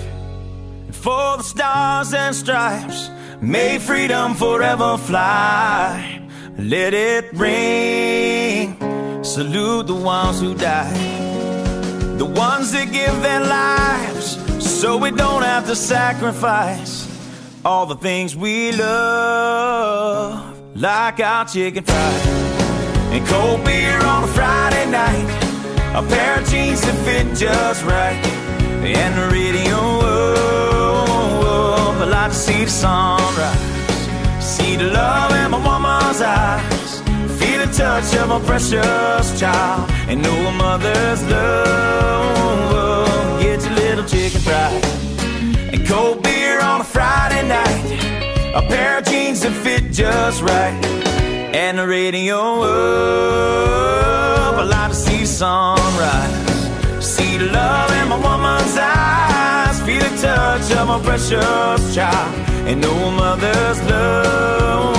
and 0.87 0.95
for 0.95 1.39
the 1.39 1.43
stars 1.43 2.13
and 2.13 2.35
stripes. 2.37 3.09
May 3.41 3.79
freedom 3.79 4.35
forever 4.35 4.99
fly. 4.99 6.21
Let 6.59 6.93
it 6.93 7.33
ring. 7.33 8.77
Salute 9.25 9.87
the 9.87 9.95
ones 9.95 10.41
who 10.43 10.55
died. 10.55 12.19
The 12.19 12.27
ones 12.27 12.73
that 12.73 12.93
give 12.93 13.17
their 13.23 13.41
lives 13.41 14.27
so 14.81 14.99
we 14.99 15.11
don't 15.13 15.45
have 15.53 15.65
to 15.69 15.77
sacrifice 15.77 16.95
all 17.65 17.87
the 17.87 17.97
things 17.97 18.37
we 18.37 18.73
love, 18.73 20.43
like 20.77 21.21
our 21.21 21.47
chicken 21.47 21.85
fried 21.85 22.27
and 23.15 23.27
cold 23.27 23.65
beer 23.65 23.99
on 24.13 24.25
a 24.25 24.33
Friday 24.39 24.87
night, 24.91 25.29
a 26.01 26.03
pair 26.13 26.39
of 26.41 26.47
jeans 26.51 26.83
that 26.83 26.97
fit 27.07 27.27
just 27.37 27.83
right, 27.85 28.40
and 28.85 29.17
the 29.17 29.29
radio. 29.35 29.79
I 32.01 32.05
like 32.05 32.31
to 32.33 32.37
see 32.37 32.65
the 32.65 32.71
sunrise, 32.71 33.59
see 34.43 34.77
the 34.77 34.85
love 34.85 35.33
in 35.33 35.51
my 35.51 35.59
woman's 35.59 36.23
eyes, 36.23 37.03
feel 37.39 37.59
the 37.65 37.71
touch 37.73 38.15
of 38.17 38.31
a 38.31 38.41
precious 38.47 39.39
child, 39.39 39.91
and 40.09 40.23
know 40.23 40.49
a 40.49 40.53
mother's 40.53 41.23
love. 41.25 43.41
Get 43.41 43.63
your 43.65 43.75
little 43.75 44.05
chicken 44.05 44.41
fried 44.41 44.83
and 45.73 45.87
cold 45.87 46.23
beer 46.23 46.61
on 46.61 46.81
a 46.81 46.85
Friday 46.85 47.43
night, 47.47 47.85
a 48.55 48.63
pair 48.63 48.99
of 48.99 49.05
jeans 49.05 49.41
that 49.43 49.53
fit 49.53 49.93
just 49.93 50.41
right, 50.43 50.75
and 51.55 51.79
the 51.79 51.87
radio 51.87 52.63
up. 52.63 54.59
I 54.59 54.63
like 54.65 54.91
to 54.91 54.97
see 54.97 55.25
sunrise, 55.27 56.60
love 57.47 57.91
in 57.93 58.09
my 58.09 58.17
woman's 58.17 58.77
eyes, 58.77 59.81
feel 59.83 60.01
the 60.01 60.17
touch 60.21 60.71
of 60.73 60.89
my 60.89 61.01
precious 61.03 61.95
child, 61.95 62.35
and 62.67 62.81
no 62.81 63.11
mother's 63.11 63.83
love. 63.91 64.97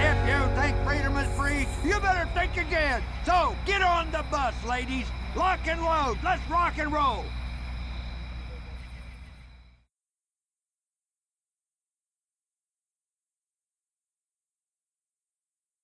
If 0.00 0.18
you 0.28 0.40
think 0.60 0.76
freedom 0.86 1.16
is 1.16 1.28
free, 1.36 1.66
you 1.84 2.00
better 2.00 2.28
think 2.34 2.56
again. 2.56 3.02
So 3.26 3.54
get 3.66 3.82
on 3.82 4.10
the 4.10 4.24
bus, 4.30 4.54
ladies. 4.68 5.06
Lock 5.36 5.60
and 5.66 5.80
load. 5.82 6.18
Let's 6.24 6.42
rock 6.50 6.78
and 6.78 6.92
roll. 6.92 7.24